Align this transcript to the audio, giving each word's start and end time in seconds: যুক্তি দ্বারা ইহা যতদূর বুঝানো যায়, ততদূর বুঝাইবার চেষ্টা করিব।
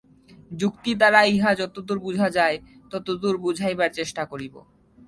যুক্তি 0.59 0.91
দ্বারা 0.95 1.21
ইহা 1.33 1.51
যতদূর 1.55 1.97
বুঝানো 1.99 2.35
যায়, 2.37 2.57
ততদূর 2.91 3.35
বুঝাইবার 3.37 3.89
চেষ্টা 3.93 4.23
করিব। 4.25 4.55